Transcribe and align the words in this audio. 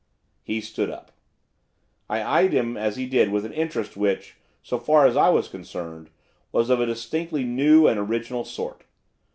He 0.41 0.61
stood 0.61 0.89
up. 0.89 1.11
I 2.09 2.23
eyed 2.23 2.53
him 2.53 2.75
as 2.75 2.95
he 2.95 3.05
did 3.05 3.29
with 3.29 3.45
an 3.45 3.53
interest 3.53 3.95
which, 3.95 4.35
so 4.63 4.79
far 4.79 5.05
as 5.05 5.15
I 5.15 5.29
was 5.29 5.47
concerned, 5.47 6.09
was 6.51 6.71
of 6.71 6.81
a 6.81 6.87
distinctly 6.87 7.43
new 7.43 7.85
and 7.85 7.99
original 7.99 8.43
sort. 8.43 8.85